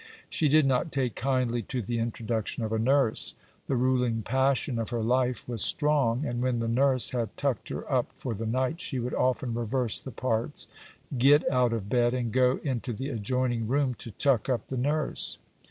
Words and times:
She 0.31 0.49
did 0.49 0.65
not 0.65 0.91
take 0.91 1.13
kindly 1.15 1.61
to 1.61 1.79
the 1.79 1.99
introduction 1.99 2.63
of 2.63 2.73
a 2.73 2.79
nurse. 2.79 3.35
The 3.67 3.75
ruling 3.75 4.23
passion 4.23 4.79
of 4.79 4.89
her 4.89 5.03
life 5.03 5.47
was 5.47 5.61
strong; 5.61 6.25
and 6.25 6.41
when 6.41 6.57
the 6.57 6.67
nurse 6.67 7.11
had 7.11 7.37
tucked 7.37 7.69
her 7.69 7.85
up 7.87 8.09
for 8.15 8.33
the 8.33 8.47
night, 8.47 8.81
she 8.81 8.97
would 8.97 9.13
often 9.13 9.53
reverse 9.53 9.99
the 9.99 10.09
parts, 10.09 10.67
get 11.15 11.47
out 11.51 11.71
of 11.71 11.87
bed 11.87 12.15
and 12.15 12.31
go 12.31 12.59
into 12.63 12.93
the 12.93 13.09
adjoining 13.09 13.67
room 13.67 13.93
to 13.99 14.09
tuck 14.09 14.49
up 14.49 14.69
the 14.69 14.75
nurse. 14.77 15.37